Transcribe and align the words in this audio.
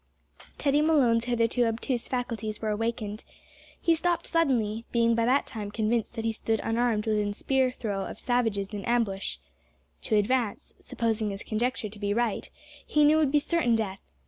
Teddy 0.57 0.81
Malone's 0.81 1.25
hitherto 1.25 1.63
obtuse 1.65 2.07
faculties 2.07 2.59
were 2.59 2.71
awakened. 2.71 3.23
He 3.79 3.93
stopped 3.93 4.25
suddenly, 4.25 4.83
being 4.91 5.13
by 5.13 5.25
that 5.25 5.45
time 5.45 5.69
convinced 5.69 6.15
that 6.15 6.25
he 6.25 6.31
stood 6.31 6.59
unarmed 6.63 7.05
within 7.05 7.35
spear 7.35 7.75
throw 7.79 8.05
of 8.07 8.19
savages 8.19 8.73
in 8.73 8.83
ambush. 8.85 9.37
To 10.01 10.15
advance, 10.15 10.73
supposing 10.79 11.29
his 11.29 11.43
conjecture 11.43 11.89
to 11.89 11.99
be 11.99 12.15
right, 12.15 12.49
he 12.83 13.05
knew 13.05 13.17
would 13.17 13.31
be 13.31 13.39
certain 13.39 13.75
death. 13.75 13.99